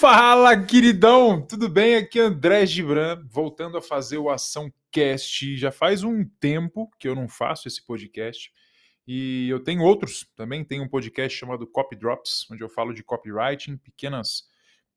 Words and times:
Fala, 0.00 0.56
queridão! 0.56 1.42
Tudo 1.42 1.68
bem? 1.68 1.96
Aqui 1.96 2.18
é 2.18 2.22
André 2.22 2.64
Gibran, 2.64 3.22
voltando 3.28 3.76
a 3.76 3.82
fazer 3.82 4.16
o 4.16 4.30
Ação 4.30 4.72
Cast. 4.90 5.58
Já 5.58 5.70
faz 5.70 6.02
um 6.02 6.24
tempo 6.40 6.90
que 6.98 7.06
eu 7.06 7.14
não 7.14 7.28
faço 7.28 7.68
esse 7.68 7.84
podcast. 7.84 8.50
E 9.06 9.46
eu 9.50 9.62
tenho 9.62 9.82
outros 9.82 10.26
também. 10.34 10.64
Tem 10.64 10.80
um 10.80 10.88
podcast 10.88 11.38
chamado 11.38 11.66
Copy 11.66 11.96
Drops, 11.96 12.46
onde 12.50 12.64
eu 12.64 12.68
falo 12.70 12.94
de 12.94 13.04
copywriting, 13.04 13.76
pequenas 13.76 14.44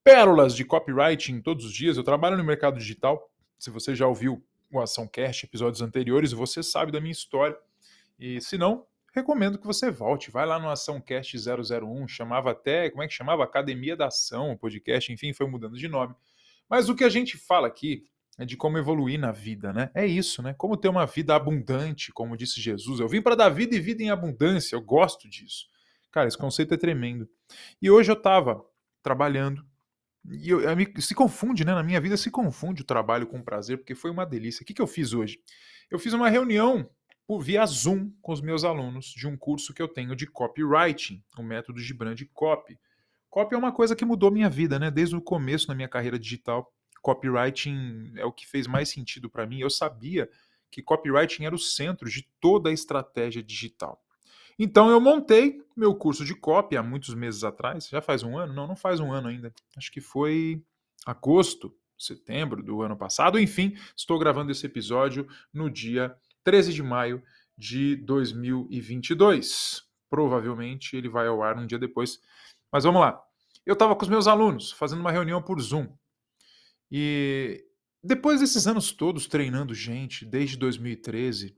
pérolas 0.05 0.55
de 0.55 0.63
copywriting 0.63 1.41
todos 1.41 1.65
os 1.65 1.73
dias. 1.73 1.97
Eu 1.97 2.03
trabalho 2.05 2.37
no 2.37 2.43
mercado 2.45 2.79
digital. 2.79 3.29
Se 3.59 3.69
você 3.69 3.93
já 3.93 4.07
ouviu 4.07 4.41
o 4.71 4.79
Ação 4.79 5.05
Cast, 5.05 5.45
episódios 5.45 5.81
anteriores, 5.81 6.31
você 6.31 6.63
sabe 6.63 6.93
da 6.93 7.01
minha 7.01 7.11
história. 7.11 7.57
E 8.17 8.39
se 8.39 8.57
não, 8.57 8.85
recomendo 9.13 9.57
que 9.57 9.65
você 9.65 9.91
volte. 9.91 10.31
Vai 10.31 10.45
lá 10.45 10.59
no 10.59 10.69
Açãocast 10.69 11.37
001, 11.37 12.07
chamava 12.07 12.51
até, 12.51 12.89
como 12.89 13.03
é 13.03 13.07
que 13.07 13.13
chamava? 13.13 13.43
Academia 13.43 13.95
da 13.95 14.07
Ação, 14.07 14.51
o 14.51 14.57
podcast, 14.57 15.11
enfim, 15.13 15.31
foi 15.31 15.47
mudando 15.47 15.77
de 15.77 15.87
nome. 15.87 16.15
Mas 16.69 16.89
o 16.89 16.95
que 16.95 17.03
a 17.03 17.09
gente 17.09 17.37
fala 17.37 17.67
aqui 17.67 18.03
é 18.37 18.45
de 18.45 18.57
como 18.57 18.77
evoluir 18.77 19.19
na 19.19 19.31
vida, 19.31 19.71
né? 19.71 19.91
É 19.93 20.05
isso, 20.05 20.41
né? 20.41 20.55
Como 20.57 20.75
ter 20.75 20.89
uma 20.89 21.05
vida 21.05 21.35
abundante, 21.35 22.11
como 22.11 22.35
disse 22.35 22.59
Jesus. 22.59 22.99
Eu 22.99 23.07
vim 23.07 23.21
para 23.21 23.35
dar 23.35 23.49
vida 23.49 23.75
e 23.75 23.79
vida 23.79 24.01
em 24.01 24.09
abundância, 24.09 24.75
eu 24.75 24.81
gosto 24.81 25.29
disso. 25.29 25.67
Cara, 26.11 26.27
esse 26.27 26.37
conceito 26.37 26.73
é 26.73 26.77
tremendo. 26.77 27.29
E 27.81 27.91
hoje 27.91 28.11
eu 28.11 28.17
estava 28.17 28.63
trabalhando, 29.03 29.63
e 30.31 30.49
eu, 30.49 30.61
eu, 30.61 31.01
se 31.01 31.13
confunde, 31.13 31.63
né? 31.63 31.73
Na 31.75 31.83
minha 31.83 32.01
vida 32.01 32.17
se 32.17 32.31
confunde 32.31 32.81
o 32.81 32.85
trabalho 32.85 33.27
com 33.27 33.37
o 33.37 33.43
prazer, 33.43 33.77
porque 33.77 33.93
foi 33.93 34.09
uma 34.09 34.25
delícia. 34.25 34.63
O 34.63 34.65
que, 34.65 34.73
que 34.73 34.81
eu 34.81 34.87
fiz 34.87 35.13
hoje? 35.13 35.39
Eu 35.91 35.99
fiz 35.99 36.13
uma 36.13 36.29
reunião 36.29 36.89
por 37.25 37.41
via 37.41 37.65
Zoom 37.65 38.11
com 38.21 38.31
os 38.31 38.41
meus 38.41 38.63
alunos 38.63 39.05
de 39.05 39.27
um 39.27 39.37
curso 39.37 39.73
que 39.73 39.81
eu 39.81 39.87
tenho 39.87 40.15
de 40.15 40.27
copywriting, 40.27 41.23
o 41.37 41.43
método 41.43 41.81
de 41.81 41.93
brand 41.93 42.21
copy. 42.33 42.77
Copy 43.29 43.55
é 43.55 43.57
uma 43.57 43.71
coisa 43.71 43.95
que 43.95 44.05
mudou 44.05 44.29
minha 44.29 44.49
vida, 44.49 44.77
né? 44.77 44.91
Desde 44.91 45.15
o 45.15 45.21
começo 45.21 45.67
na 45.67 45.75
minha 45.75 45.87
carreira 45.87 46.19
digital, 46.19 46.71
copywriting 47.01 48.13
é 48.15 48.25
o 48.25 48.31
que 48.31 48.47
fez 48.47 48.67
mais 48.67 48.89
sentido 48.89 49.29
para 49.29 49.45
mim. 49.45 49.59
Eu 49.59 49.69
sabia 49.69 50.29
que 50.69 50.81
copywriting 50.81 51.45
era 51.45 51.55
o 51.55 51.59
centro 51.59 52.09
de 52.09 52.27
toda 52.39 52.69
a 52.69 52.73
estratégia 52.73 53.41
digital. 53.41 54.01
Então 54.57 54.89
eu 54.89 55.01
montei 55.01 55.61
meu 55.75 55.95
curso 55.95 56.23
de 56.23 56.35
copy 56.35 56.77
há 56.77 56.83
muitos 56.83 57.13
meses 57.15 57.43
atrás, 57.43 57.87
já 57.87 58.01
faz 58.01 58.21
um 58.23 58.37
ano? 58.37 58.53
Não, 58.53 58.67
não 58.67 58.75
faz 58.75 58.99
um 58.99 59.11
ano 59.11 59.27
ainda. 59.27 59.53
Acho 59.75 59.91
que 59.91 60.01
foi 60.01 60.61
agosto, 61.05 61.75
setembro 61.97 62.61
do 62.61 62.81
ano 62.81 62.95
passado. 62.95 63.39
Enfim, 63.39 63.75
estou 63.95 64.19
gravando 64.19 64.51
esse 64.51 64.65
episódio 64.65 65.27
no 65.51 65.69
dia 65.69 66.15
13 66.43 66.73
de 66.73 66.83
maio 66.83 67.21
de 67.57 67.95
2022. 67.97 69.83
Provavelmente 70.09 70.95
ele 70.95 71.09
vai 71.09 71.27
ao 71.27 71.41
ar 71.41 71.57
um 71.57 71.65
dia 71.65 71.79
depois. 71.79 72.19
Mas 72.71 72.83
vamos 72.83 73.01
lá. 73.01 73.21
Eu 73.65 73.73
estava 73.73 73.95
com 73.95 74.03
os 74.03 74.09
meus 74.09 74.27
alunos 74.27 74.71
fazendo 74.71 74.99
uma 74.99 75.11
reunião 75.11 75.41
por 75.41 75.59
Zoom. 75.59 75.87
E 76.91 77.63
depois 78.03 78.41
desses 78.41 78.67
anos 78.67 78.91
todos 78.91 79.27
treinando 79.27 79.73
gente, 79.73 80.25
desde 80.25 80.57
2013, 80.57 81.57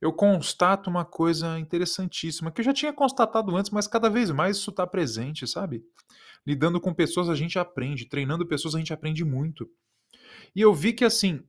eu 0.00 0.12
constato 0.12 0.90
uma 0.90 1.04
coisa 1.04 1.58
interessantíssima, 1.58 2.50
que 2.50 2.60
eu 2.60 2.64
já 2.64 2.72
tinha 2.72 2.92
constatado 2.92 3.56
antes, 3.56 3.70
mas 3.70 3.88
cada 3.88 4.08
vez 4.08 4.30
mais 4.30 4.56
isso 4.56 4.70
está 4.70 4.86
presente, 4.86 5.46
sabe? 5.46 5.84
Lidando 6.46 6.80
com 6.80 6.94
pessoas 6.94 7.28
a 7.28 7.34
gente 7.34 7.58
aprende, 7.58 8.08
treinando 8.08 8.46
pessoas 8.46 8.74
a 8.74 8.78
gente 8.78 8.92
aprende 8.92 9.24
muito. 9.24 9.68
E 10.54 10.60
eu 10.60 10.72
vi 10.72 10.92
que, 10.92 11.04
assim, 11.04 11.42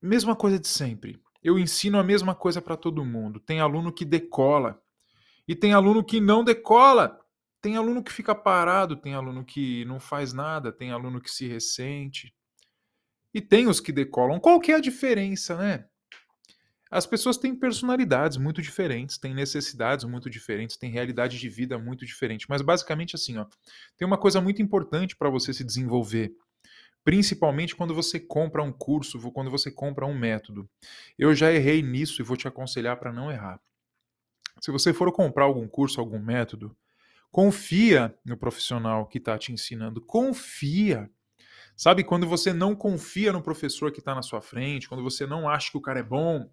mesma 0.00 0.34
coisa 0.34 0.58
de 0.58 0.68
sempre 0.68 1.20
eu 1.42 1.58
ensino 1.58 1.98
a 1.98 2.04
mesma 2.04 2.34
coisa 2.34 2.60
para 2.60 2.76
todo 2.76 3.04
mundo. 3.04 3.40
Tem 3.40 3.60
aluno 3.60 3.92
que 3.92 4.04
decola 4.04 4.80
e 5.46 5.54
tem 5.54 5.72
aluno 5.72 6.04
que 6.04 6.20
não 6.20 6.44
decola. 6.44 7.18
Tem 7.60 7.76
aluno 7.76 8.02
que 8.02 8.12
fica 8.12 8.34
parado, 8.34 8.96
tem 8.96 9.14
aluno 9.14 9.44
que 9.44 9.84
não 9.84 9.98
faz 9.98 10.32
nada, 10.32 10.70
tem 10.70 10.92
aluno 10.92 11.20
que 11.20 11.30
se 11.30 11.48
ressente. 11.48 12.32
E 13.34 13.40
tem 13.40 13.66
os 13.66 13.80
que 13.80 13.92
decolam. 13.92 14.38
Qual 14.38 14.60
que 14.60 14.72
é 14.72 14.76
a 14.76 14.80
diferença, 14.80 15.56
né? 15.56 15.86
As 16.90 17.06
pessoas 17.06 17.36
têm 17.36 17.54
personalidades 17.54 18.38
muito 18.38 18.62
diferentes, 18.62 19.18
têm 19.18 19.34
necessidades 19.34 20.06
muito 20.06 20.30
diferentes, 20.30 20.76
têm 20.76 20.90
realidade 20.90 21.38
de 21.38 21.48
vida 21.48 21.78
muito 21.78 22.06
diferente. 22.06 22.46
Mas 22.48 22.62
basicamente 22.62 23.14
assim, 23.14 23.36
ó, 23.36 23.46
tem 23.96 24.06
uma 24.06 24.16
coisa 24.16 24.40
muito 24.40 24.62
importante 24.62 25.14
para 25.14 25.28
você 25.28 25.52
se 25.52 25.64
desenvolver 25.64 26.32
principalmente 27.04 27.74
quando 27.74 27.94
você 27.94 28.20
compra 28.20 28.62
um 28.62 28.72
curso, 28.72 29.18
quando 29.32 29.50
você 29.50 29.70
compra 29.70 30.06
um 30.06 30.16
método. 30.16 30.68
Eu 31.18 31.34
já 31.34 31.52
errei 31.52 31.82
nisso 31.82 32.20
e 32.20 32.24
vou 32.24 32.36
te 32.36 32.46
aconselhar 32.46 32.98
para 32.98 33.12
não 33.12 33.30
errar. 33.30 33.60
Se 34.60 34.70
você 34.70 34.92
for 34.92 35.10
comprar 35.12 35.44
algum 35.44 35.68
curso, 35.68 36.00
algum 36.00 36.18
método, 36.18 36.76
confia 37.30 38.14
no 38.24 38.36
profissional 38.36 39.06
que 39.06 39.18
está 39.18 39.38
te 39.38 39.52
ensinando. 39.52 40.00
Confia. 40.00 41.10
Sabe, 41.76 42.02
quando 42.02 42.26
você 42.26 42.52
não 42.52 42.74
confia 42.74 43.32
no 43.32 43.40
professor 43.40 43.92
que 43.92 44.00
está 44.00 44.14
na 44.14 44.22
sua 44.22 44.40
frente, 44.40 44.88
quando 44.88 45.02
você 45.02 45.26
não 45.26 45.48
acha 45.48 45.70
que 45.70 45.78
o 45.78 45.80
cara 45.80 46.00
é 46.00 46.02
bom, 46.02 46.50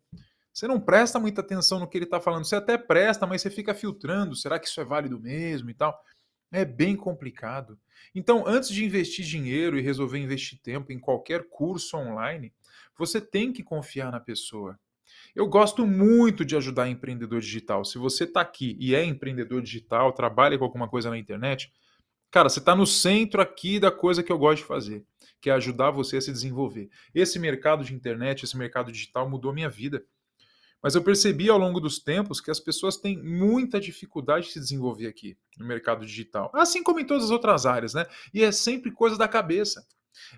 você 0.53 0.67
não 0.67 0.79
presta 0.79 1.19
muita 1.19 1.41
atenção 1.41 1.79
no 1.79 1.87
que 1.87 1.97
ele 1.97 2.05
está 2.05 2.21
falando. 2.21 2.45
Você 2.45 2.55
até 2.55 2.77
presta, 2.77 3.25
mas 3.25 3.41
você 3.41 3.49
fica 3.49 3.73
filtrando. 3.73 4.35
Será 4.35 4.59
que 4.59 4.67
isso 4.67 4.79
é 4.79 4.85
válido 4.85 5.19
mesmo 5.19 5.69
e 5.69 5.73
tal? 5.73 5.99
É 6.55 6.63
bem 6.63 6.95
complicado. 6.95 7.77
Então, 8.13 8.47
antes 8.47 8.69
de 8.69 8.85
investir 8.85 9.25
dinheiro 9.25 9.77
e 9.77 9.81
resolver 9.81 10.17
investir 10.17 10.57
tempo 10.61 10.93
em 10.93 10.97
qualquer 10.97 11.49
curso 11.49 11.97
online, 11.97 12.53
você 12.97 13.19
tem 13.19 13.51
que 13.51 13.61
confiar 13.61 14.09
na 14.09 14.21
pessoa. 14.21 14.79
Eu 15.35 15.49
gosto 15.49 15.85
muito 15.85 16.45
de 16.45 16.55
ajudar 16.55 16.87
empreendedor 16.87 17.41
digital. 17.41 17.83
Se 17.83 17.97
você 17.97 18.23
está 18.23 18.39
aqui 18.39 18.77
e 18.79 18.95
é 18.95 19.03
empreendedor 19.03 19.61
digital, 19.61 20.13
trabalha 20.13 20.57
com 20.57 20.63
alguma 20.63 20.87
coisa 20.87 21.09
na 21.09 21.17
internet, 21.17 21.73
cara, 22.31 22.47
você 22.47 22.59
está 22.59 22.73
no 22.73 22.87
centro 22.87 23.41
aqui 23.41 23.77
da 23.77 23.91
coisa 23.91 24.23
que 24.23 24.31
eu 24.31 24.37
gosto 24.37 24.61
de 24.61 24.67
fazer, 24.67 25.03
que 25.41 25.49
é 25.49 25.53
ajudar 25.53 25.91
você 25.91 26.15
a 26.15 26.21
se 26.21 26.31
desenvolver. 26.31 26.89
Esse 27.13 27.37
mercado 27.37 27.83
de 27.83 27.93
internet, 27.93 28.45
esse 28.45 28.57
mercado 28.57 28.93
digital 28.93 29.29
mudou 29.29 29.51
minha 29.51 29.69
vida. 29.69 30.05
Mas 30.81 30.93
eu 30.93 31.01
percebi 31.01 31.49
ao 31.49 31.57
longo 31.57 31.79
dos 31.79 31.99
tempos 31.99 32.39
que 32.39 32.51
as 32.51 32.59
pessoas 32.59 32.97
têm 32.97 33.21
muita 33.21 33.79
dificuldade 33.79 34.47
de 34.47 34.53
se 34.53 34.59
desenvolver 34.59 35.07
aqui 35.07 35.37
no 35.57 35.65
mercado 35.65 36.05
digital, 36.05 36.51
assim 36.53 36.83
como 36.83 36.99
em 36.99 37.05
todas 37.05 37.25
as 37.25 37.31
outras 37.31 37.65
áreas, 37.65 37.93
né? 37.93 38.05
E 38.33 38.43
é 38.43 38.51
sempre 38.51 38.91
coisa 38.91 39.17
da 39.17 39.27
cabeça. 39.27 39.85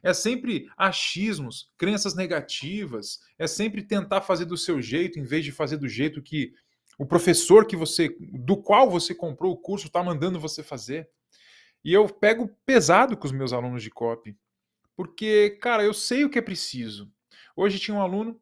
É 0.01 0.13
sempre 0.13 0.69
achismos, 0.75 1.71
crenças 1.77 2.15
negativas, 2.15 3.19
é 3.37 3.45
sempre 3.45 3.83
tentar 3.83 4.21
fazer 4.21 4.45
do 4.45 4.57
seu 4.57 4.81
jeito 4.81 5.19
em 5.19 5.23
vez 5.23 5.45
de 5.45 5.51
fazer 5.51 5.77
do 5.77 5.87
jeito 5.87 6.21
que 6.21 6.53
o 6.97 7.05
professor 7.05 7.65
que 7.65 7.75
você, 7.75 8.15
do 8.19 8.57
qual 8.57 8.89
você 8.89 9.13
comprou 9.13 9.53
o 9.53 9.57
curso, 9.57 9.87
está 9.87 10.01
mandando 10.01 10.39
você 10.39 10.63
fazer. 10.63 11.07
E 11.83 11.93
eu 11.93 12.09
pego 12.09 12.49
pesado 12.65 13.15
com 13.15 13.27
os 13.27 13.31
meus 13.31 13.53
alunos 13.53 13.83
de 13.83 13.91
copy, 13.91 14.35
porque, 14.95 15.51
cara, 15.61 15.83
eu 15.83 15.93
sei 15.93 16.25
o 16.25 16.29
que 16.29 16.39
é 16.39 16.41
preciso. 16.41 17.11
Hoje 17.55 17.79
tinha 17.79 17.95
um 17.95 18.01
aluno 18.01 18.41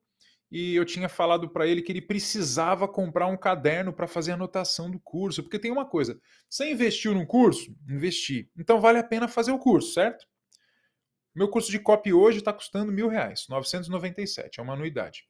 e 0.57 0.73
eu 0.73 0.85
tinha 0.85 1.09
falado 1.09 1.49
para 1.49 1.67
ele 1.67 1.81
que 1.81 1.91
ele 1.91 2.01
precisava 2.01 2.88
comprar 2.88 3.27
um 3.27 3.35
caderno 3.35 3.91
para 3.91 4.07
fazer 4.07 4.31
anotação 4.31 4.89
do 4.89 4.97
curso, 4.97 5.43
porque 5.43 5.59
tem 5.59 5.69
uma 5.69 5.85
coisa, 5.85 6.17
você 6.49 6.71
investiu 6.71 7.13
num 7.13 7.25
curso? 7.25 7.75
Investi. 7.89 8.49
Então 8.57 8.79
vale 8.79 8.97
a 8.97 9.03
pena 9.03 9.27
fazer 9.27 9.51
o 9.51 9.59
curso, 9.59 9.91
certo? 9.91 10.25
Meu 11.35 11.49
curso 11.49 11.69
de 11.69 11.77
copy 11.77 12.13
hoje 12.13 12.38
está 12.38 12.53
custando 12.53 12.89
mil 12.89 13.09
reais, 13.09 13.47
997, 13.49 14.61
é 14.61 14.63
uma 14.63 14.75
anuidade. 14.75 15.27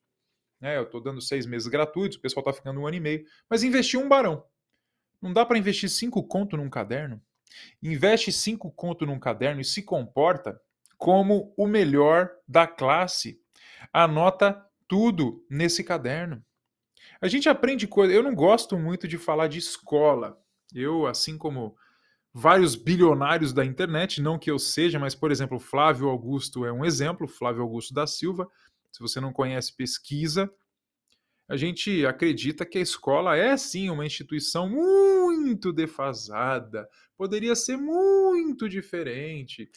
É, 0.62 0.78
eu 0.78 0.84
estou 0.84 1.02
dando 1.02 1.20
seis 1.20 1.48
meses 1.48 1.68
gratuitos, 1.68 2.20
o 2.20 2.22
pessoal 2.22 2.42
está 2.42 2.54
ficando 2.54 2.80
um 2.80 2.86
ano 2.86 2.98
e 2.98 3.00
meio, 3.00 3.26
mas 3.50 3.64
investi 3.64 3.98
um 3.98 4.08
barão. 4.08 4.46
Não 5.20 5.34
dá 5.34 5.44
para 5.44 5.58
investir 5.58 5.90
cinco 5.90 6.22
conto 6.22 6.56
num 6.56 6.70
caderno? 6.70 7.20
Investe 7.82 8.32
cinco 8.32 8.72
conto 8.72 9.08
num 9.08 9.18
caderno 9.18 9.60
e 9.60 9.66
se 9.66 9.82
comporta 9.82 10.62
como 11.00 11.52
o 11.58 11.66
melhor 11.66 12.30
da 12.48 12.68
classe. 12.68 13.42
Anota 13.92 14.64
tudo 14.88 15.46
nesse 15.50 15.84
caderno. 15.84 16.44
A 17.22 17.28
gente 17.28 17.50
aprende 17.50 17.88
coisas. 17.88 18.16
Eu 18.16 18.24
não 18.24 18.36
gosto 18.36 18.78
muito 18.78 19.08
de 19.08 19.18
falar 19.18 19.48
de 19.48 19.60
escola. 19.60 20.38
Eu, 20.74 21.06
assim 21.08 21.38
como 21.38 21.76
vários 22.34 22.76
bilionários 22.76 23.54
da 23.54 23.64
internet, 23.64 24.22
não 24.22 24.38
que 24.38 24.52
eu 24.52 24.60
seja, 24.60 25.00
mas, 25.00 25.16
por 25.16 25.32
exemplo, 25.32 25.60
Flávio 25.60 26.10
Augusto 26.10 26.66
é 26.66 26.72
um 26.72 26.84
exemplo, 26.84 27.28
Flávio 27.28 27.62
Augusto 27.62 27.94
da 27.94 28.06
Silva. 28.06 28.50
Se 28.92 29.00
você 29.00 29.20
não 29.20 29.32
conhece, 29.32 29.76
pesquisa. 29.76 30.52
A 31.48 31.56
gente 31.56 32.06
acredita 32.06 32.66
que 32.66 32.78
a 32.78 32.82
escola 32.82 33.38
é 33.38 33.56
sim 33.56 33.90
uma 33.90 34.06
instituição 34.06 34.68
muito 34.68 35.72
defasada, 35.72 36.90
poderia 37.16 37.56
ser 37.56 37.78
muito 37.78 38.68
diferente. 38.68 39.70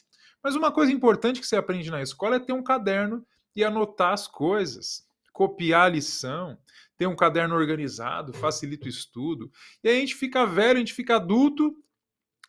Mas 0.43 0.56
uma 0.56 0.72
coisa 0.72 0.90
importante 0.90 1.40
que 1.40 1.46
você 1.46 1.56
aprende 1.56 1.90
na 1.90 2.00
escola 2.00 2.37
é 2.37 2.40
ter 2.40 2.54
um 2.54 2.62
caderno 2.62 3.25
e 3.58 3.64
anotar 3.64 4.12
as 4.12 4.28
coisas, 4.28 5.05
copiar 5.32 5.87
a 5.87 5.88
lição, 5.88 6.56
ter 6.96 7.08
um 7.08 7.16
caderno 7.16 7.56
organizado, 7.56 8.32
facilita 8.32 8.87
o 8.87 8.88
estudo. 8.88 9.50
E 9.82 9.88
aí 9.88 9.96
a 9.96 10.00
gente 10.00 10.14
fica 10.14 10.46
velho, 10.46 10.76
a 10.76 10.78
gente 10.78 10.94
fica 10.94 11.16
adulto 11.16 11.75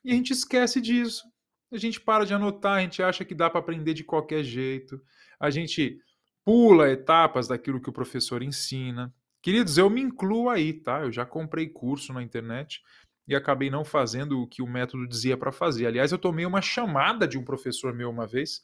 e 0.05 0.11
a 0.11 0.13
gente 0.13 0.33
esquece 0.33 0.79
disso. 0.79 1.23
A 1.71 1.79
gente 1.79 1.99
para 1.99 2.27
de 2.27 2.33
anotar, 2.35 2.77
a 2.77 2.81
gente 2.81 3.01
acha 3.01 3.25
que 3.25 3.33
dá 3.33 3.49
para 3.49 3.59
aprender 3.59 3.95
de 3.95 4.03
qualquer 4.03 4.43
jeito. 4.43 5.01
A 5.39 5.49
gente 5.49 5.99
pula 6.45 6.91
etapas 6.91 7.47
daquilo 7.47 7.81
que 7.81 7.89
o 7.89 7.93
professor 7.93 8.43
ensina. 8.43 9.11
Queridos, 9.41 9.79
eu 9.79 9.89
me 9.89 10.01
incluo 10.01 10.47
aí, 10.47 10.73
tá? 10.73 11.01
Eu 11.01 11.11
já 11.11 11.25
comprei 11.25 11.67
curso 11.67 12.13
na 12.13 12.21
internet 12.21 12.83
e 13.27 13.35
acabei 13.35 13.71
não 13.71 13.83
fazendo 13.83 14.39
o 14.39 14.47
que 14.47 14.61
o 14.61 14.67
método 14.67 15.07
dizia 15.07 15.35
para 15.35 15.51
fazer. 15.51 15.87
Aliás, 15.87 16.11
eu 16.11 16.19
tomei 16.19 16.45
uma 16.45 16.61
chamada 16.61 17.27
de 17.27 17.35
um 17.35 17.43
professor 17.43 17.95
meu 17.95 18.11
uma 18.11 18.27
vez, 18.27 18.61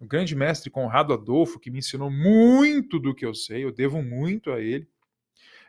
o 0.00 0.06
grande 0.06 0.34
mestre 0.34 0.70
Conrado 0.70 1.12
Adolfo, 1.12 1.60
que 1.60 1.70
me 1.70 1.78
ensinou 1.78 2.10
muito 2.10 2.98
do 2.98 3.14
que 3.14 3.24
eu 3.24 3.34
sei, 3.34 3.64
eu 3.64 3.70
devo 3.70 4.02
muito 4.02 4.50
a 4.50 4.58
ele. 4.58 4.88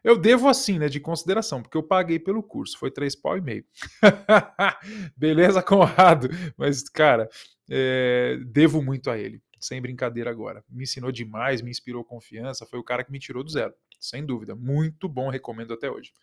Eu 0.04 0.18
devo 0.18 0.48
assim, 0.48 0.80
né, 0.80 0.88
de 0.88 1.00
consideração, 1.00 1.62
porque 1.62 1.78
eu 1.78 1.83
paguei 1.83 2.18
pelo 2.18 2.42
curso, 2.42 2.80
foi 2.80 2.89
três 2.89 3.16
pau 3.16 3.38
e 3.38 3.42
meio. 3.42 3.66
Beleza, 5.16 5.62
Conrado? 5.62 6.30
Mas, 6.57 6.89
cara, 6.89 7.30
é, 7.69 8.39
devo 8.48 8.81
muito 8.81 9.12
a 9.12 9.18
ele, 9.18 9.39
sem 9.60 9.80
brincadeira 9.81 10.31
agora. 10.31 10.63
Me 10.68 10.84
ensinou 10.84 11.12
demais, 11.12 11.62
me 11.62 11.69
inspirou 11.69 12.04
confiança, 12.04 12.66
foi 12.66 12.80
o 12.80 12.84
cara 12.84 13.04
que 13.04 13.12
me 13.12 13.19
tirou 13.19 13.44
do 13.44 13.51
zero, 13.51 13.74
sem 14.00 14.25
dúvida. 14.25 14.56
Muito 14.56 15.07
bom, 15.07 15.30
recomendo 15.30 15.74
até 15.74 15.92
hoje. 15.92 16.13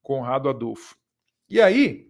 Conrado 0.00 0.48
Adolfo. 0.48 0.96
E 1.50 1.60
aí, 1.60 2.08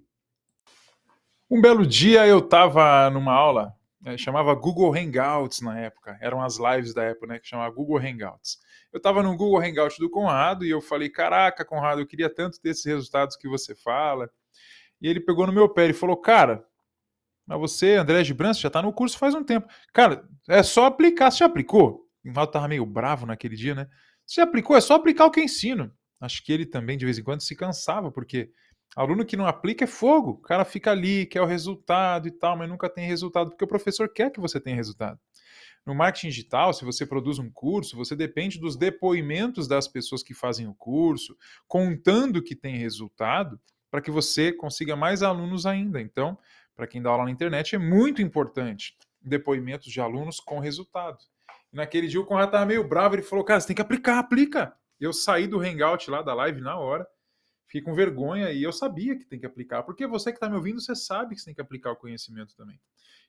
um 1.50 1.60
belo 1.60 1.86
dia 1.86 2.26
eu 2.26 2.38
estava 2.38 3.10
numa 3.10 3.32
aula, 3.32 3.74
chamava 4.16 4.54
Google 4.54 4.94
Hangouts 4.94 5.60
na 5.60 5.78
época, 5.78 6.16
eram 6.20 6.42
as 6.42 6.56
lives 6.58 6.94
da 6.94 7.04
época, 7.04 7.26
né, 7.26 7.38
que 7.38 7.48
chamava 7.48 7.74
Google 7.74 7.98
Hangouts. 7.98 8.58
Eu 8.92 8.98
estava 8.98 9.22
no 9.22 9.36
Google 9.36 9.60
Hangout 9.60 9.98
do 9.98 10.08
Conrado 10.08 10.64
e 10.64 10.70
eu 10.70 10.80
falei: 10.80 11.10
Caraca, 11.10 11.64
Conrado, 11.64 12.00
eu 12.00 12.06
queria 12.06 12.32
tanto 12.32 12.60
ter 12.60 12.70
esses 12.70 12.84
resultados 12.84 13.36
que 13.36 13.48
você 13.48 13.74
fala. 13.74 14.30
E 15.00 15.08
ele 15.08 15.20
pegou 15.20 15.46
no 15.46 15.52
meu 15.52 15.68
pé 15.68 15.86
e 15.88 15.92
falou: 15.92 16.16
Cara, 16.16 16.64
mas 17.46 17.58
você, 17.58 17.94
André 17.94 18.24
Gibran, 18.24 18.52
já 18.54 18.68
está 18.68 18.80
no 18.80 18.92
curso 18.92 19.18
faz 19.18 19.34
um 19.34 19.44
tempo. 19.44 19.68
Cara, 19.92 20.26
é 20.48 20.62
só 20.62 20.86
aplicar. 20.86 21.30
Você 21.30 21.38
já 21.38 21.46
aplicou? 21.46 22.06
O 22.24 22.28
Conrado 22.28 22.48
estava 22.48 22.68
meio 22.68 22.86
bravo 22.86 23.26
naquele 23.26 23.56
dia, 23.56 23.74
né? 23.74 23.86
Você 24.26 24.40
já 24.40 24.44
aplicou? 24.44 24.76
É 24.76 24.80
só 24.80 24.94
aplicar 24.94 25.26
o 25.26 25.30
que 25.30 25.40
ensino. 25.40 25.92
Acho 26.20 26.42
que 26.42 26.52
ele 26.52 26.66
também, 26.66 26.98
de 26.98 27.04
vez 27.04 27.18
em 27.18 27.22
quando, 27.22 27.42
se 27.42 27.54
cansava, 27.54 28.10
porque 28.10 28.50
aluno 28.96 29.24
que 29.24 29.36
não 29.36 29.46
aplica 29.46 29.84
é 29.84 29.86
fogo. 29.86 30.32
O 30.32 30.42
cara 30.42 30.64
fica 30.64 30.90
ali, 30.90 31.26
quer 31.26 31.40
o 31.40 31.46
resultado 31.46 32.28
e 32.28 32.30
tal, 32.30 32.56
mas 32.56 32.68
nunca 32.68 32.88
tem 32.88 33.06
resultado, 33.06 33.50
porque 33.50 33.64
o 33.64 33.68
professor 33.68 34.08
quer 34.08 34.30
que 34.30 34.40
você 34.40 34.60
tenha 34.60 34.76
resultado. 34.76 35.18
No 35.86 35.94
marketing 35.94 36.28
digital, 36.28 36.74
se 36.74 36.84
você 36.84 37.06
produz 37.06 37.38
um 37.38 37.50
curso, 37.50 37.96
você 37.96 38.14
depende 38.14 38.58
dos 38.58 38.76
depoimentos 38.76 39.66
das 39.66 39.88
pessoas 39.88 40.22
que 40.22 40.34
fazem 40.34 40.66
o 40.66 40.74
curso, 40.74 41.36
contando 41.66 42.42
que 42.42 42.54
tem 42.54 42.76
resultado, 42.76 43.58
para 43.90 44.02
que 44.02 44.10
você 44.10 44.52
consiga 44.52 44.94
mais 44.94 45.22
alunos 45.22 45.64
ainda. 45.64 46.00
Então, 46.00 46.38
para 46.76 46.86
quem 46.86 47.00
dá 47.00 47.10
aula 47.10 47.24
na 47.24 47.30
internet, 47.30 47.74
é 47.74 47.78
muito 47.78 48.20
importante 48.20 48.96
depoimentos 49.20 49.90
de 49.90 50.00
alunos 50.00 50.40
com 50.40 50.58
resultado. 50.58 51.18
Naquele 51.72 52.06
dia 52.06 52.20
o 52.20 52.24
Conrado 52.24 52.48
estava 52.48 52.66
meio 52.66 52.86
bravo, 52.86 53.14
ele 53.14 53.22
falou: 53.22 53.44
Cara, 53.44 53.60
você 53.60 53.68
tem 53.68 53.76
que 53.76 53.82
aplicar, 53.82 54.18
aplica. 54.18 54.74
Eu 55.00 55.12
saí 55.12 55.46
do 55.46 55.60
hangout 55.60 56.10
lá 56.10 56.22
da 56.22 56.34
live 56.34 56.60
na 56.60 56.76
hora, 56.76 57.06
fiquei 57.68 57.82
com 57.82 57.94
vergonha 57.94 58.50
e 58.50 58.62
eu 58.62 58.72
sabia 58.72 59.16
que 59.16 59.26
tem 59.26 59.38
que 59.38 59.46
aplicar, 59.46 59.82
porque 59.82 60.06
você 60.06 60.32
que 60.32 60.38
está 60.38 60.48
me 60.48 60.56
ouvindo, 60.56 60.80
você 60.80 60.96
sabe 60.96 61.34
que 61.34 61.40
você 61.40 61.46
tem 61.46 61.54
que 61.54 61.60
aplicar 61.60 61.92
o 61.92 61.96
conhecimento 61.96 62.56
também. 62.56 62.80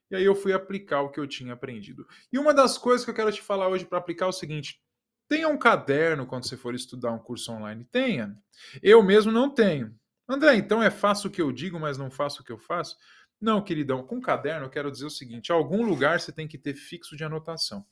E 0.10 0.16
aí 0.16 0.24
eu 0.24 0.34
fui 0.34 0.54
aplicar 0.54 1.02
o 1.02 1.12
que 1.12 1.20
eu 1.20 1.28
tinha 1.28 1.54
aprendido. 1.54 2.08
E 2.32 2.40
uma 2.40 2.54
das 2.54 2.78
coisas 2.78 3.06
que 3.06 3.12
eu 3.12 3.16
quero 3.16 3.32
te 3.32 3.42
falar 3.42 3.68
hoje 3.68 3.86
para 3.86 4.00
aplicar 4.00 4.26
é 4.26 4.30
o 4.30 4.34
seguinte: 4.34 4.82
tenha 5.28 5.48
um 5.48 5.58
caderno 5.58 6.26
quando 6.26 6.48
você 6.48 6.58
for 6.58 6.74
estudar 6.74 7.12
um 7.12 7.20
curso 7.20 7.52
online. 7.52 7.86
Tenha. 7.86 8.36
Eu 8.82 9.04
mesmo 9.04 9.32
não 9.32 9.50
tenho. 9.50 9.94
André, 10.28 10.56
então 10.56 10.82
é 10.82 10.90
faço 10.90 11.28
o 11.28 11.32
que 11.32 11.42
eu 11.42 11.52
digo, 11.52 11.80
mas 11.80 11.98
não 11.98 12.10
faço 12.10 12.42
o 12.42 12.46
que 12.46 12.52
eu 12.52 12.58
faço? 12.58 12.98
Não, 13.40 13.64
queridão, 13.64 14.06
com 14.06 14.20
caderno 14.20 14.66
eu 14.66 14.70
quero 14.70 14.92
dizer 14.92 15.06
o 15.06 15.12
seguinte: 15.12 15.52
algum 15.52 15.86
lugar 15.86 16.20
você 16.20 16.32
tem 16.32 16.48
que 16.48 16.58
ter 16.58 16.74
fixo 16.74 17.16
de 17.16 17.24
anotação. 17.24 17.86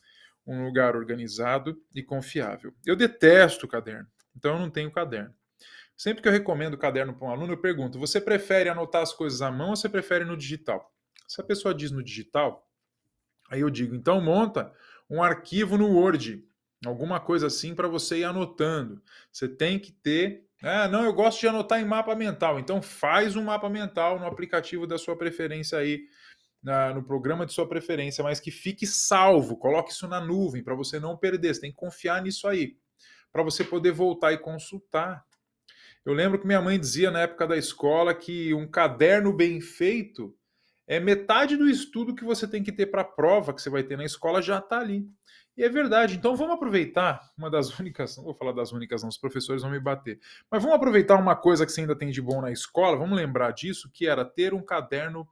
Um 0.46 0.66
lugar 0.66 0.96
organizado 0.96 1.80
e 1.94 2.02
confiável. 2.02 2.74
Eu 2.86 2.96
detesto 2.96 3.68
caderno, 3.68 4.08
então 4.36 4.54
eu 4.54 4.60
não 4.60 4.70
tenho 4.70 4.90
caderno. 4.90 5.36
Sempre 5.98 6.22
que 6.22 6.28
eu 6.28 6.32
recomendo 6.32 6.78
caderno 6.78 7.16
para 7.16 7.28
um 7.28 7.32
aluno, 7.32 7.54
eu 7.54 7.58
pergunto: 7.58 7.98
você 7.98 8.22
prefere 8.22 8.70
anotar 8.70 9.02
as 9.02 9.12
coisas 9.12 9.42
à 9.42 9.52
mão 9.52 9.72
ou 9.72 9.76
você 9.76 9.90
prefere 9.90 10.24
no 10.24 10.38
digital? 10.38 10.94
Se 11.28 11.42
a 11.42 11.44
pessoa 11.44 11.74
diz 11.74 11.92
no 11.92 12.04
digital, 12.04 12.70
aí 13.50 13.62
eu 13.62 13.70
digo, 13.70 13.96
então 13.96 14.22
monta 14.22 14.72
um 15.10 15.24
arquivo 15.24 15.78
no 15.78 15.92
Word, 15.92 16.46
alguma 16.86 17.20
coisa 17.20 17.48
assim 17.48 17.74
para 17.74 17.88
você 17.88 18.20
ir 18.20 18.24
anotando. 18.24 19.02
Você 19.32 19.48
tem 19.48 19.80
que 19.80 19.92
ter. 19.92 20.46
Ah, 20.62 20.88
não, 20.88 21.04
eu 21.04 21.14
gosto 21.14 21.40
de 21.40 21.48
anotar 21.48 21.80
em 21.80 21.86
mapa 21.86 22.16
mental. 22.16 22.60
Então 22.60 22.82
faz 22.82 23.36
um 23.36 23.44
mapa 23.44 23.70
mental 23.70 24.20
no 24.20 24.26
aplicativo 24.26 24.86
da 24.86 24.98
sua 24.98 25.18
preferência 25.18 25.78
aí, 25.78 26.08
na, 26.62 26.94
no 26.94 27.04
programa 27.04 27.46
de 27.46 27.54
sua 27.54 27.68
preferência, 27.68 28.24
mas 28.24 28.40
que 28.40 28.52
fique 28.52 28.86
salvo. 28.86 29.58
Coloque 29.58 29.92
isso 29.92 30.08
na 30.08 30.22
nuvem 30.22 30.64
para 30.64 30.76
você 30.76 31.00
não 31.00 31.18
perder. 31.18 31.56
Você 31.56 31.62
tem 31.62 31.72
que 31.72 31.78
confiar 31.78 32.22
nisso 32.22 32.48
aí, 32.48 32.78
para 33.32 33.44
você 33.44 33.64
poder 33.64 33.92
voltar 33.92 34.32
e 34.32 34.38
consultar. 34.38 35.26
Eu 36.08 36.14
lembro 36.14 36.40
que 36.40 36.48
minha 36.48 36.62
mãe 36.62 36.80
dizia 36.80 37.12
na 37.12 37.20
época 37.20 37.46
da 37.46 37.58
escola 37.58 38.16
que 38.16 38.54
um 38.54 38.66
caderno 38.66 39.34
bem 39.34 39.60
feito 39.60 40.34
é 40.88 41.02
metade 41.02 41.58
do 41.58 41.70
estudo 41.70 42.16
que 42.16 42.24
você 42.24 42.48
tem 42.48 42.64
que 42.64 42.72
ter 42.72 42.86
para 42.86 43.02
a 43.02 43.04
prova 43.04 43.54
que 43.54 43.62
você 43.62 43.70
vai 43.70 43.84
ter 43.84 43.98
na 43.98 44.06
escola 44.06 44.42
já 44.42 44.60
está 44.60 44.80
ali. 44.80 45.06
E 45.58 45.66
é 45.66 45.68
verdade. 45.68 46.16
Então 46.16 46.34
vamos 46.34 46.56
aproveitar 46.56 47.30
uma 47.38 47.50
das 47.50 47.68
únicas, 47.78 48.16
não 48.16 48.24
vou 48.24 48.34
falar 48.34 48.54
das 48.54 48.72
únicas, 48.72 49.02
não, 49.02 49.10
os 49.10 49.18
professores 49.18 49.64
vão 49.64 49.72
me 49.72 49.82
bater. 49.82 50.18
Mas 50.50 50.64
vamos 50.64 50.78
aproveitar 50.78 51.18
uma 51.18 51.36
coisa 51.36 51.66
que 51.66 51.74
você 51.74 51.82
ainda 51.82 51.94
tem 51.94 52.10
de 52.10 52.22
bom 52.22 52.40
na 52.40 52.54
escola, 52.54 52.96
vamos 52.96 53.18
lembrar 53.18 53.52
disso, 53.52 53.92
que 53.94 54.08
era 54.08 54.24
ter 54.24 54.54
um 54.54 54.64
caderno 54.64 55.28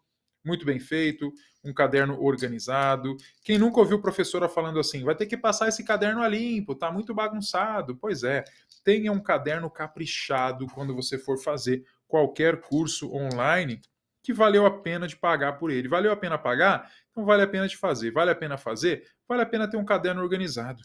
muito 0.45 0.65
bem 0.65 0.79
feito, 0.79 1.33
um 1.63 1.73
caderno 1.73 2.21
organizado. 2.21 3.17
Quem 3.43 3.57
nunca 3.57 3.79
ouviu 3.79 3.99
professora 3.99 4.47
falando 4.47 4.79
assim, 4.79 5.03
vai 5.03 5.15
ter 5.15 5.25
que 5.25 5.35
passar 5.35 5.67
esse 5.67 5.83
caderno 5.83 6.21
a 6.21 6.27
limpo, 6.27 6.75
tá 6.75 6.91
muito 6.91 7.13
bagunçado. 7.13 7.95
Pois 7.95 8.23
é, 8.23 8.43
tenha 8.83 9.11
um 9.11 9.19
caderno 9.19 9.69
caprichado 9.69 10.67
quando 10.67 10.95
você 10.95 11.17
for 11.17 11.37
fazer 11.37 11.85
qualquer 12.07 12.61
curso 12.61 13.11
online 13.13 13.81
que 14.21 14.33
valeu 14.33 14.65
a 14.65 14.71
pena 14.71 15.07
de 15.07 15.15
pagar 15.15 15.53
por 15.53 15.69
ele. 15.69 15.87
Valeu 15.87 16.11
a 16.11 16.15
pena 16.15 16.37
pagar? 16.37 16.91
Então 17.11 17.23
vale 17.25 17.43
a 17.43 17.47
pena 17.47 17.67
de 17.67 17.77
fazer. 17.77 18.11
Vale 18.11 18.31
a 18.31 18.35
pena 18.35 18.57
fazer? 18.57 19.07
Vale 19.27 19.41
a 19.43 19.45
pena 19.45 19.69
ter 19.69 19.77
um 19.77 19.85
caderno 19.85 20.21
organizado. 20.21 20.81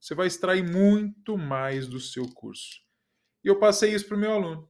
Você 0.00 0.14
vai 0.14 0.26
extrair 0.26 0.62
muito 0.62 1.36
mais 1.36 1.86
do 1.86 2.00
seu 2.00 2.26
curso. 2.32 2.80
E 3.44 3.48
eu 3.48 3.58
passei 3.58 3.94
isso 3.94 4.06
para 4.06 4.16
o 4.16 4.20
meu 4.20 4.32
aluno. 4.32 4.68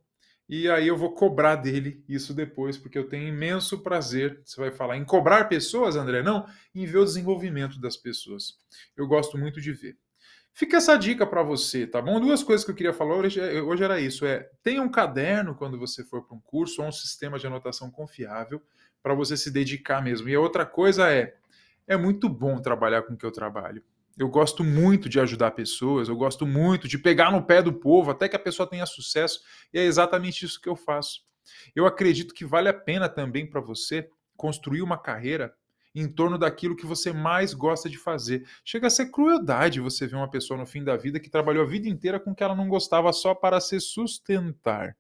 E 0.52 0.68
aí 0.68 0.88
eu 0.88 0.96
vou 0.96 1.14
cobrar 1.14 1.54
dele 1.54 2.02
isso 2.08 2.34
depois, 2.34 2.76
porque 2.76 2.98
eu 2.98 3.08
tenho 3.08 3.28
imenso 3.28 3.78
prazer. 3.84 4.42
Você 4.44 4.60
vai 4.60 4.72
falar 4.72 4.96
em 4.96 5.04
cobrar 5.04 5.44
pessoas, 5.44 5.94
André? 5.94 6.24
Não, 6.24 6.44
em 6.74 6.84
ver 6.84 6.98
o 6.98 7.04
desenvolvimento 7.04 7.80
das 7.80 7.96
pessoas. 7.96 8.58
Eu 8.96 9.06
gosto 9.06 9.38
muito 9.38 9.60
de 9.60 9.72
ver. 9.72 9.96
Fica 10.52 10.78
essa 10.78 10.96
dica 10.96 11.24
para 11.24 11.44
você, 11.44 11.86
tá 11.86 12.02
bom? 12.02 12.18
Duas 12.18 12.42
coisas 12.42 12.64
que 12.64 12.72
eu 12.72 12.74
queria 12.74 12.92
falar 12.92 13.14
hoje, 13.14 13.38
é, 13.38 13.62
hoje 13.62 13.84
era 13.84 14.00
isso: 14.00 14.26
é 14.26 14.50
tenha 14.60 14.82
um 14.82 14.90
caderno 14.90 15.54
quando 15.54 15.78
você 15.78 16.04
for 16.04 16.26
para 16.26 16.36
um 16.36 16.40
curso 16.40 16.82
ou 16.82 16.88
um 16.88 16.92
sistema 16.92 17.38
de 17.38 17.46
anotação 17.46 17.88
confiável 17.88 18.60
para 19.00 19.14
você 19.14 19.36
se 19.36 19.52
dedicar 19.52 20.02
mesmo. 20.02 20.28
E 20.28 20.34
a 20.34 20.40
outra 20.40 20.66
coisa 20.66 21.08
é 21.08 21.36
é 21.86 21.96
muito 21.96 22.28
bom 22.28 22.60
trabalhar 22.60 23.02
com 23.02 23.14
o 23.14 23.16
que 23.16 23.24
eu 23.24 23.30
trabalho. 23.30 23.84
Eu 24.20 24.28
gosto 24.28 24.62
muito 24.62 25.08
de 25.08 25.18
ajudar 25.18 25.52
pessoas, 25.52 26.06
eu 26.06 26.14
gosto 26.14 26.46
muito 26.46 26.86
de 26.86 26.98
pegar 26.98 27.32
no 27.32 27.42
pé 27.42 27.62
do 27.62 27.72
povo 27.72 28.10
até 28.10 28.28
que 28.28 28.36
a 28.36 28.38
pessoa 28.38 28.68
tenha 28.68 28.84
sucesso, 28.84 29.40
e 29.72 29.78
é 29.78 29.82
exatamente 29.82 30.44
isso 30.44 30.60
que 30.60 30.68
eu 30.68 30.76
faço. 30.76 31.22
Eu 31.74 31.86
acredito 31.86 32.34
que 32.34 32.44
vale 32.44 32.68
a 32.68 32.74
pena 32.74 33.08
também 33.08 33.48
para 33.48 33.62
você 33.62 34.10
construir 34.36 34.82
uma 34.82 34.98
carreira 34.98 35.54
em 35.94 36.06
torno 36.06 36.36
daquilo 36.36 36.76
que 36.76 36.84
você 36.84 37.14
mais 37.14 37.54
gosta 37.54 37.88
de 37.88 37.96
fazer. 37.96 38.46
Chega 38.62 38.88
a 38.88 38.90
ser 38.90 39.06
crueldade 39.06 39.80
você 39.80 40.06
ver 40.06 40.16
uma 40.16 40.30
pessoa 40.30 40.60
no 40.60 40.66
fim 40.66 40.84
da 40.84 40.98
vida 40.98 41.18
que 41.18 41.30
trabalhou 41.30 41.64
a 41.64 41.66
vida 41.66 41.88
inteira 41.88 42.20
com 42.20 42.32
o 42.32 42.34
que 42.34 42.44
ela 42.44 42.54
não 42.54 42.68
gostava 42.68 43.10
só 43.14 43.34
para 43.34 43.58
se 43.58 43.80
sustentar. 43.80 44.98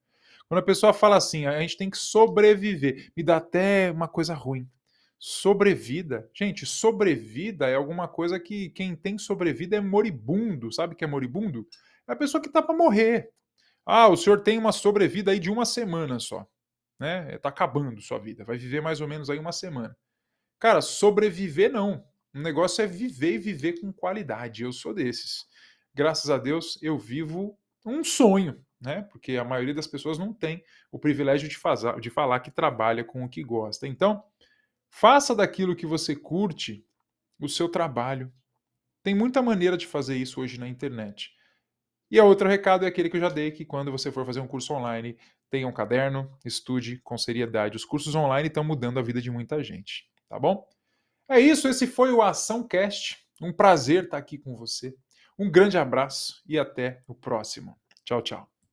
Quando 0.48 0.60
a 0.60 0.64
pessoa 0.64 0.94
fala 0.94 1.16
assim, 1.16 1.44
a 1.44 1.60
gente 1.60 1.76
tem 1.76 1.90
que 1.90 1.98
sobreviver, 1.98 3.12
me 3.14 3.22
dá 3.22 3.36
até 3.36 3.90
uma 3.90 4.08
coisa 4.08 4.32
ruim. 4.32 4.66
Sobrevida. 5.22 6.30
Gente, 6.32 6.64
sobrevida 6.64 7.68
é 7.68 7.74
alguma 7.74 8.08
coisa 8.08 8.40
que 8.40 8.70
quem 8.70 8.96
tem 8.96 9.18
sobrevida 9.18 9.76
é 9.76 9.80
moribundo. 9.80 10.72
Sabe 10.72 10.94
o 10.94 10.96
que 10.96 11.04
é 11.04 11.06
moribundo? 11.06 11.68
É 12.08 12.12
a 12.12 12.16
pessoa 12.16 12.40
que 12.40 12.48
está 12.48 12.62
para 12.62 12.74
morrer. 12.74 13.30
Ah, 13.84 14.08
o 14.08 14.16
senhor 14.16 14.42
tem 14.42 14.56
uma 14.56 14.72
sobrevida 14.72 15.30
aí 15.30 15.38
de 15.38 15.50
uma 15.50 15.66
semana 15.66 16.18
só. 16.18 16.48
Né? 16.98 17.34
Está 17.34 17.50
acabando 17.50 18.00
sua 18.00 18.18
vida. 18.18 18.46
Vai 18.46 18.56
viver 18.56 18.80
mais 18.80 19.02
ou 19.02 19.08
menos 19.08 19.28
aí 19.28 19.38
uma 19.38 19.52
semana. 19.52 19.94
Cara, 20.58 20.80
sobreviver 20.80 21.70
não. 21.70 22.02
O 22.34 22.38
negócio 22.38 22.82
é 22.82 22.86
viver 22.86 23.34
e 23.34 23.38
viver 23.38 23.78
com 23.78 23.92
qualidade. 23.92 24.62
Eu 24.62 24.72
sou 24.72 24.94
desses. 24.94 25.44
Graças 25.94 26.30
a 26.30 26.38
Deus, 26.38 26.78
eu 26.80 26.98
vivo 26.98 27.58
um 27.84 28.02
sonho, 28.02 28.64
né? 28.80 29.02
Porque 29.10 29.36
a 29.36 29.44
maioria 29.44 29.74
das 29.74 29.86
pessoas 29.86 30.18
não 30.18 30.32
tem 30.32 30.64
o 30.90 30.98
privilégio 30.98 31.48
de, 31.48 31.58
fazer, 31.58 31.98
de 32.00 32.08
falar 32.08 32.40
que 32.40 32.50
trabalha 32.50 33.04
com 33.04 33.24
o 33.24 33.28
que 33.28 33.42
gosta. 33.42 33.86
Então, 33.86 34.22
faça 34.90 35.34
daquilo 35.34 35.76
que 35.76 35.86
você 35.86 36.14
curte 36.14 36.84
o 37.40 37.48
seu 37.48 37.68
trabalho. 37.68 38.32
Tem 39.02 39.14
muita 39.14 39.40
maneira 39.40 39.76
de 39.76 39.86
fazer 39.86 40.16
isso 40.16 40.40
hoje 40.40 40.60
na 40.60 40.68
internet. 40.68 41.32
E 42.10 42.18
a 42.18 42.24
outro 42.24 42.48
recado 42.48 42.84
é 42.84 42.88
aquele 42.88 43.08
que 43.08 43.16
eu 43.16 43.20
já 43.20 43.28
dei, 43.28 43.50
que 43.50 43.64
quando 43.64 43.90
você 43.90 44.12
for 44.12 44.26
fazer 44.26 44.40
um 44.40 44.46
curso 44.46 44.74
online, 44.74 45.16
tenha 45.48 45.66
um 45.66 45.72
caderno, 45.72 46.30
estude 46.44 46.98
com 46.98 47.16
seriedade. 47.16 47.76
Os 47.76 47.84
cursos 47.84 48.14
online 48.14 48.48
estão 48.48 48.64
mudando 48.64 48.98
a 48.98 49.02
vida 49.02 49.22
de 49.22 49.30
muita 49.30 49.62
gente 49.62 50.10
tá 50.30 50.38
bom? 50.38 50.66
É 51.28 51.38
isso, 51.38 51.68
esse 51.68 51.86
foi 51.86 52.12
o 52.12 52.22
Ação 52.22 52.66
Cast. 52.66 53.18
Um 53.42 53.52
prazer 53.52 54.04
estar 54.04 54.18
aqui 54.18 54.38
com 54.38 54.56
você. 54.56 54.94
Um 55.38 55.50
grande 55.50 55.76
abraço 55.76 56.42
e 56.46 56.58
até 56.58 57.02
o 57.06 57.14
próximo. 57.14 57.76
Tchau, 58.04 58.22
tchau. 58.22 58.49